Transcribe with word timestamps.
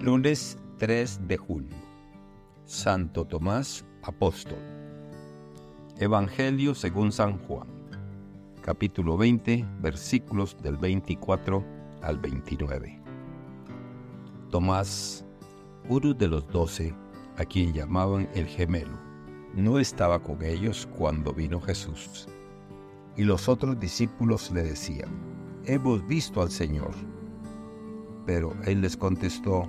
Lunes 0.00 0.56
3 0.78 1.26
de 1.26 1.36
julio. 1.36 1.76
Santo 2.66 3.24
Tomás, 3.24 3.84
apóstol. 4.04 4.58
Evangelio 5.98 6.76
según 6.76 7.10
San 7.10 7.36
Juan. 7.38 7.66
Capítulo 8.62 9.16
20, 9.16 9.66
versículos 9.80 10.56
del 10.62 10.76
24 10.76 11.64
al 12.02 12.16
29. 12.20 13.02
Tomás, 14.50 15.24
uno 15.88 16.14
de 16.14 16.28
los 16.28 16.46
doce, 16.46 16.94
a 17.36 17.44
quien 17.44 17.72
llamaban 17.72 18.28
el 18.34 18.46
gemelo, 18.46 18.96
no 19.52 19.80
estaba 19.80 20.22
con 20.22 20.44
ellos 20.44 20.88
cuando 20.96 21.32
vino 21.32 21.60
Jesús. 21.60 22.28
Y 23.16 23.24
los 23.24 23.48
otros 23.48 23.80
discípulos 23.80 24.52
le 24.52 24.62
decían, 24.62 25.10
hemos 25.64 26.06
visto 26.06 26.40
al 26.40 26.52
Señor. 26.52 26.92
Pero 28.26 28.54
él 28.64 28.80
les 28.82 28.96
contestó, 28.96 29.68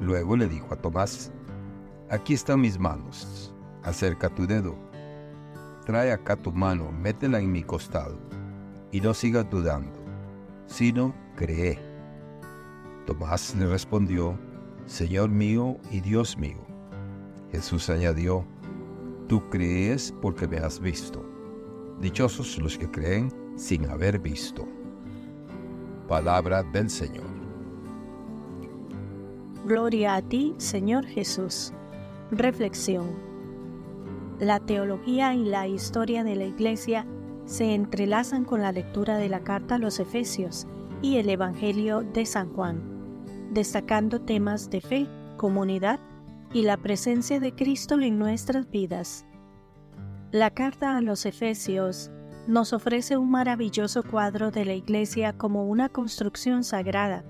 Luego 0.00 0.36
le 0.36 0.48
dijo 0.48 0.72
a 0.72 0.76
Tomás, 0.76 1.30
Aquí 2.08 2.34
están 2.34 2.60
mis 2.60 2.78
manos, 2.78 3.54
acerca 3.84 4.28
tu 4.28 4.46
dedo, 4.46 4.74
trae 5.84 6.10
acá 6.10 6.36
tu 6.36 6.50
mano, 6.50 6.90
métela 6.90 7.38
en 7.38 7.52
mi 7.52 7.62
costado, 7.62 8.18
y 8.90 9.00
no 9.00 9.14
sigas 9.14 9.48
dudando, 9.48 9.98
sino 10.66 11.14
cree. 11.36 11.78
Tomás 13.06 13.54
le 13.56 13.66
respondió, 13.66 14.38
Señor 14.86 15.30
mío 15.30 15.76
y 15.90 16.00
Dios 16.00 16.36
mío. 16.36 16.58
Jesús 17.52 17.90
añadió, 17.90 18.44
Tú 19.28 19.48
crees 19.48 20.12
porque 20.20 20.48
me 20.48 20.58
has 20.58 20.80
visto. 20.80 21.24
Dichosos 22.00 22.58
los 22.58 22.76
que 22.76 22.90
creen 22.90 23.32
sin 23.56 23.88
haber 23.88 24.18
visto. 24.18 24.66
Palabra 26.08 26.64
del 26.64 26.90
Señor. 26.90 27.39
Gloria 29.66 30.14
a 30.14 30.22
ti, 30.22 30.54
Señor 30.56 31.04
Jesús. 31.04 31.74
Reflexión. 32.30 33.10
La 34.38 34.58
teología 34.58 35.34
y 35.34 35.44
la 35.44 35.68
historia 35.68 36.24
de 36.24 36.34
la 36.34 36.46
Iglesia 36.46 37.06
se 37.44 37.74
entrelazan 37.74 38.46
con 38.46 38.62
la 38.62 38.72
lectura 38.72 39.18
de 39.18 39.28
la 39.28 39.40
carta 39.40 39.74
a 39.74 39.78
los 39.78 40.00
Efesios 40.00 40.66
y 41.02 41.18
el 41.18 41.28
Evangelio 41.28 42.00
de 42.00 42.24
San 42.24 42.54
Juan, 42.54 42.80
destacando 43.52 44.22
temas 44.22 44.70
de 44.70 44.80
fe, 44.80 45.06
comunidad 45.36 46.00
y 46.54 46.62
la 46.62 46.78
presencia 46.78 47.38
de 47.38 47.54
Cristo 47.54 48.00
en 48.00 48.18
nuestras 48.18 48.70
vidas. 48.70 49.26
La 50.32 50.50
carta 50.50 50.96
a 50.96 51.02
los 51.02 51.26
Efesios 51.26 52.10
nos 52.46 52.72
ofrece 52.72 53.18
un 53.18 53.30
maravilloso 53.30 54.04
cuadro 54.04 54.50
de 54.50 54.64
la 54.64 54.72
Iglesia 54.72 55.34
como 55.36 55.68
una 55.68 55.90
construcción 55.90 56.64
sagrada 56.64 57.24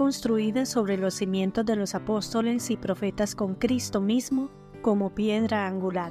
construida 0.00 0.64
sobre 0.64 0.96
los 0.96 1.12
cimientos 1.12 1.66
de 1.66 1.76
los 1.76 1.94
apóstoles 1.94 2.70
y 2.70 2.78
profetas 2.78 3.34
con 3.34 3.54
Cristo 3.54 4.00
mismo 4.00 4.48
como 4.80 5.10
piedra 5.10 5.66
angular. 5.66 6.10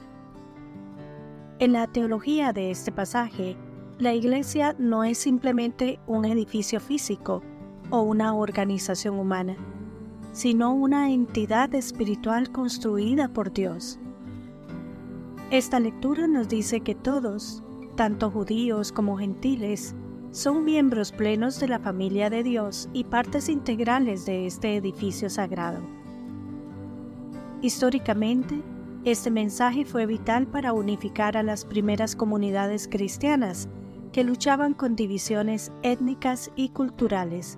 En 1.57 1.73
la 1.73 1.87
teología 1.87 2.53
de 2.53 2.69
este 2.69 2.91
pasaje, 2.91 3.57
la 3.97 4.13
iglesia 4.13 4.75
no 4.77 5.03
es 5.03 5.17
simplemente 5.17 5.99
un 6.05 6.25
edificio 6.25 6.79
físico 6.79 7.41
o 7.89 8.03
una 8.03 8.35
organización 8.35 9.17
humana, 9.17 9.57
sino 10.33 10.71
una 10.71 11.09
entidad 11.09 11.73
espiritual 11.73 12.51
construida 12.51 13.27
por 13.29 13.51
Dios. 13.51 13.97
Esta 15.49 15.79
lectura 15.79 16.27
nos 16.27 16.47
dice 16.47 16.81
que 16.81 16.93
todos, 16.93 17.63
tanto 17.95 18.29
judíos 18.29 18.91
como 18.91 19.17
gentiles, 19.17 19.95
son 20.31 20.63
miembros 20.63 21.11
plenos 21.11 21.59
de 21.59 21.67
la 21.67 21.79
familia 21.79 22.29
de 22.29 22.43
Dios 22.43 22.87
y 22.93 23.05
partes 23.05 23.49
integrales 23.49 24.25
de 24.25 24.45
este 24.45 24.75
edificio 24.75 25.29
sagrado. 25.29 25.79
Históricamente, 27.61 28.61
este 29.05 29.31
mensaje 29.31 29.85
fue 29.85 30.05
vital 30.05 30.45
para 30.45 30.73
unificar 30.73 31.35
a 31.35 31.43
las 31.43 31.65
primeras 31.65 32.15
comunidades 32.15 32.87
cristianas 32.87 33.67
que 34.11 34.23
luchaban 34.23 34.73
con 34.73 34.95
divisiones 34.95 35.71
étnicas 35.81 36.51
y 36.55 36.69
culturales. 36.69 37.57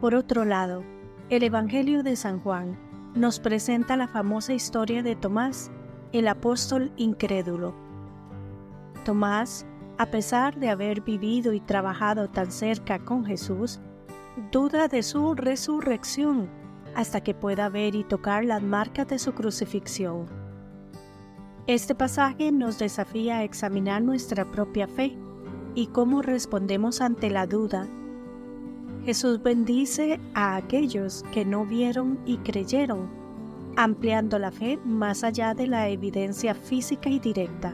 Por 0.00 0.14
otro 0.14 0.44
lado, 0.44 0.84
el 1.30 1.42
Evangelio 1.44 2.02
de 2.02 2.16
San 2.16 2.40
Juan 2.40 2.78
nos 3.14 3.40
presenta 3.40 3.96
la 3.96 4.08
famosa 4.08 4.52
historia 4.52 5.02
de 5.02 5.16
Tomás, 5.16 5.70
el 6.12 6.28
apóstol 6.28 6.92
incrédulo. 6.96 7.74
Tomás 9.04 9.66
a 10.02 10.10
pesar 10.10 10.58
de 10.58 10.68
haber 10.68 11.02
vivido 11.02 11.52
y 11.52 11.60
trabajado 11.60 12.28
tan 12.28 12.50
cerca 12.50 12.98
con 12.98 13.24
Jesús, 13.24 13.78
duda 14.50 14.88
de 14.88 15.04
su 15.04 15.36
resurrección 15.36 16.50
hasta 16.96 17.20
que 17.20 17.34
pueda 17.34 17.68
ver 17.68 17.94
y 17.94 18.02
tocar 18.02 18.44
las 18.44 18.64
marcas 18.64 19.06
de 19.06 19.20
su 19.20 19.32
crucifixión. 19.32 20.26
Este 21.68 21.94
pasaje 21.94 22.50
nos 22.50 22.80
desafía 22.80 23.38
a 23.38 23.44
examinar 23.44 24.02
nuestra 24.02 24.44
propia 24.50 24.88
fe 24.88 25.16
y 25.76 25.86
cómo 25.86 26.20
respondemos 26.20 27.00
ante 27.00 27.30
la 27.30 27.46
duda. 27.46 27.86
Jesús 29.04 29.40
bendice 29.40 30.18
a 30.34 30.56
aquellos 30.56 31.24
que 31.32 31.44
no 31.44 31.64
vieron 31.64 32.18
y 32.26 32.38
creyeron, 32.38 33.08
ampliando 33.76 34.40
la 34.40 34.50
fe 34.50 34.80
más 34.84 35.22
allá 35.22 35.54
de 35.54 35.68
la 35.68 35.88
evidencia 35.90 36.56
física 36.56 37.08
y 37.08 37.20
directa. 37.20 37.72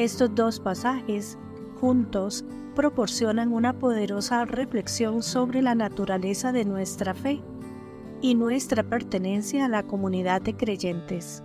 Estos 0.00 0.34
dos 0.34 0.60
pasajes 0.60 1.36
juntos 1.78 2.42
proporcionan 2.74 3.52
una 3.52 3.78
poderosa 3.78 4.46
reflexión 4.46 5.22
sobre 5.22 5.60
la 5.60 5.74
naturaleza 5.74 6.52
de 6.52 6.64
nuestra 6.64 7.12
fe 7.12 7.42
y 8.22 8.34
nuestra 8.34 8.82
pertenencia 8.82 9.66
a 9.66 9.68
la 9.68 9.82
comunidad 9.82 10.40
de 10.40 10.56
creyentes. 10.56 11.42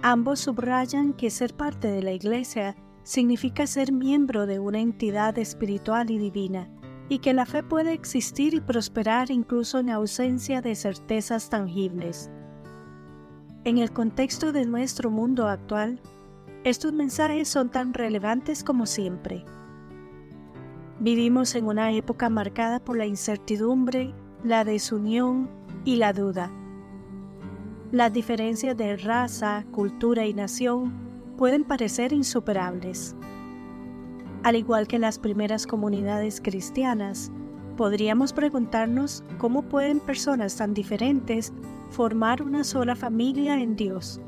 Ambos 0.00 0.40
subrayan 0.40 1.12
que 1.12 1.28
ser 1.28 1.52
parte 1.52 1.88
de 1.88 2.02
la 2.02 2.12
Iglesia 2.12 2.74
significa 3.02 3.66
ser 3.66 3.92
miembro 3.92 4.46
de 4.46 4.58
una 4.58 4.78
entidad 4.78 5.36
espiritual 5.36 6.10
y 6.10 6.16
divina, 6.16 6.70
y 7.10 7.18
que 7.18 7.34
la 7.34 7.44
fe 7.44 7.62
puede 7.62 7.92
existir 7.92 8.54
y 8.54 8.62
prosperar 8.62 9.30
incluso 9.30 9.78
en 9.78 9.90
ausencia 9.90 10.62
de 10.62 10.74
certezas 10.74 11.50
tangibles. 11.50 12.30
En 13.64 13.76
el 13.76 13.92
contexto 13.92 14.52
de 14.52 14.64
nuestro 14.64 15.10
mundo 15.10 15.48
actual, 15.48 16.00
estos 16.66 16.92
mensajes 16.92 17.46
son 17.46 17.70
tan 17.70 17.94
relevantes 17.94 18.64
como 18.64 18.86
siempre. 18.86 19.44
Vivimos 20.98 21.54
en 21.54 21.66
una 21.66 21.92
época 21.92 22.28
marcada 22.28 22.80
por 22.80 22.96
la 22.96 23.06
incertidumbre, 23.06 24.12
la 24.42 24.64
desunión 24.64 25.48
y 25.84 25.94
la 25.94 26.12
duda. 26.12 26.50
Las 27.92 28.12
diferencias 28.12 28.76
de 28.76 28.96
raza, 28.96 29.64
cultura 29.70 30.26
y 30.26 30.34
nación 30.34 30.92
pueden 31.36 31.62
parecer 31.62 32.12
insuperables. 32.12 33.14
Al 34.42 34.56
igual 34.56 34.88
que 34.88 34.98
las 34.98 35.20
primeras 35.20 35.68
comunidades 35.68 36.40
cristianas, 36.40 37.30
podríamos 37.76 38.32
preguntarnos 38.32 39.22
cómo 39.38 39.62
pueden 39.62 40.00
personas 40.00 40.56
tan 40.56 40.74
diferentes 40.74 41.52
formar 41.90 42.42
una 42.42 42.64
sola 42.64 42.96
familia 42.96 43.60
en 43.60 43.76
Dios. 43.76 44.20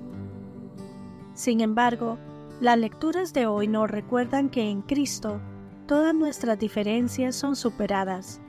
Sin 1.35 1.61
embargo, 1.61 2.19
las 2.61 2.77
lecturas 2.77 3.33
de 3.33 3.47
hoy 3.47 3.69
nos 3.69 3.91
recuerdan 3.91 4.49
que 4.49 4.69
en 4.69 4.83
Cristo 4.83 5.41
todas 5.87 6.15
nuestras 6.15 6.59
diferencias 6.59 7.37
son 7.37 7.55
superadas. 7.55 8.41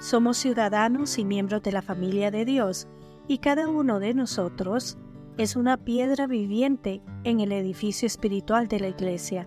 Somos 0.00 0.36
ciudadanos 0.36 1.18
y 1.18 1.24
miembros 1.24 1.62
de 1.62 1.72
la 1.72 1.82
familia 1.82 2.30
de 2.30 2.44
Dios 2.44 2.88
y 3.28 3.38
cada 3.38 3.68
uno 3.68 4.00
de 4.00 4.14
nosotros 4.14 4.98
es 5.38 5.56
una 5.56 5.76
piedra 5.76 6.26
viviente 6.26 7.02
en 7.24 7.40
el 7.40 7.52
edificio 7.52 8.06
espiritual 8.06 8.68
de 8.68 8.80
la 8.80 8.88
Iglesia. 8.88 9.46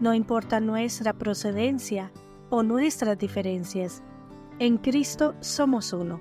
No 0.00 0.14
importa 0.14 0.60
nuestra 0.60 1.12
procedencia 1.12 2.10
o 2.50 2.62
nuestras 2.62 3.18
diferencias, 3.18 4.02
en 4.58 4.78
Cristo 4.78 5.34
somos 5.40 5.92
uno. 5.92 6.20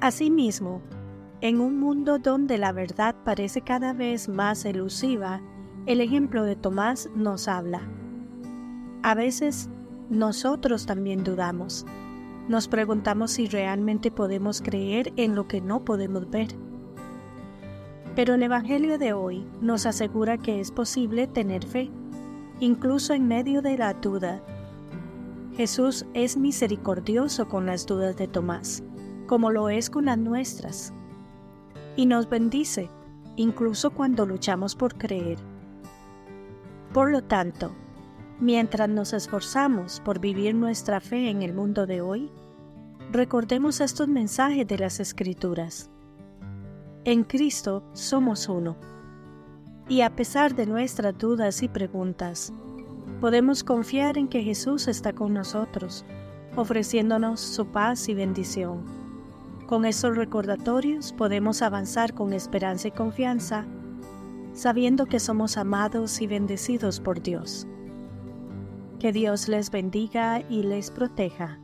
Asimismo, 0.00 0.82
en 1.40 1.60
un 1.60 1.78
mundo 1.78 2.18
donde 2.18 2.58
la 2.58 2.72
verdad 2.72 3.14
parece 3.26 3.60
cada 3.60 3.92
vez 3.92 4.28
más 4.28 4.64
elusiva, 4.64 5.40
el 5.86 6.00
ejemplo 6.00 6.44
de 6.44 6.54
Tomás 6.54 7.10
nos 7.16 7.48
habla. 7.48 7.80
A 9.02 9.16
veces 9.16 9.68
nosotros 10.08 10.86
también 10.86 11.24
dudamos. 11.24 11.84
Nos 12.46 12.68
preguntamos 12.68 13.32
si 13.32 13.48
realmente 13.48 14.12
podemos 14.12 14.62
creer 14.62 15.12
en 15.16 15.34
lo 15.34 15.48
que 15.48 15.60
no 15.60 15.84
podemos 15.84 16.30
ver. 16.30 16.50
Pero 18.14 18.34
el 18.34 18.44
Evangelio 18.44 18.96
de 18.96 19.12
hoy 19.12 19.44
nos 19.60 19.86
asegura 19.86 20.38
que 20.38 20.60
es 20.60 20.70
posible 20.70 21.26
tener 21.26 21.66
fe, 21.66 21.90
incluso 22.60 23.12
en 23.12 23.26
medio 23.26 23.60
de 23.60 23.76
la 23.76 23.92
duda. 23.94 24.40
Jesús 25.56 26.06
es 26.14 26.36
misericordioso 26.36 27.48
con 27.48 27.66
las 27.66 27.86
dudas 27.86 28.16
de 28.16 28.28
Tomás, 28.28 28.84
como 29.26 29.50
lo 29.50 29.68
es 29.68 29.90
con 29.90 30.04
las 30.04 30.16
nuestras, 30.16 30.92
y 31.96 32.06
nos 32.06 32.28
bendice, 32.28 32.88
incluso 33.36 33.90
cuando 33.90 34.26
luchamos 34.26 34.74
por 34.74 34.96
creer. 34.96 35.38
Por 36.92 37.10
lo 37.10 37.22
tanto, 37.22 37.72
mientras 38.40 38.88
nos 38.88 39.12
esforzamos 39.12 40.00
por 40.00 40.18
vivir 40.18 40.54
nuestra 40.54 41.00
fe 41.00 41.30
en 41.30 41.42
el 41.42 41.52
mundo 41.52 41.86
de 41.86 42.00
hoy, 42.00 42.30
recordemos 43.12 43.80
estos 43.80 44.08
mensajes 44.08 44.66
de 44.66 44.78
las 44.78 45.00
Escrituras. 45.00 45.90
En 47.04 47.22
Cristo 47.22 47.84
somos 47.92 48.48
uno. 48.48 48.76
Y 49.88 50.00
a 50.00 50.16
pesar 50.16 50.56
de 50.56 50.66
nuestras 50.66 51.16
dudas 51.16 51.62
y 51.62 51.68
preguntas, 51.68 52.52
podemos 53.20 53.62
confiar 53.62 54.18
en 54.18 54.26
que 54.26 54.42
Jesús 54.42 54.88
está 54.88 55.12
con 55.12 55.32
nosotros, 55.32 56.04
ofreciéndonos 56.56 57.40
su 57.40 57.66
paz 57.66 58.08
y 58.08 58.14
bendición. 58.14 59.05
Con 59.66 59.84
estos 59.84 60.16
recordatorios 60.16 61.12
podemos 61.12 61.60
avanzar 61.62 62.14
con 62.14 62.32
esperanza 62.32 62.88
y 62.88 62.92
confianza 62.92 63.66
sabiendo 64.56 65.04
que 65.04 65.20
somos 65.20 65.58
amados 65.58 66.22
y 66.22 66.26
bendecidos 66.26 66.98
por 66.98 67.20
Dios. 67.20 67.66
Que 68.98 69.12
Dios 69.12 69.48
les 69.48 69.70
bendiga 69.70 70.42
y 70.48 70.62
les 70.62 70.90
proteja. 70.90 71.60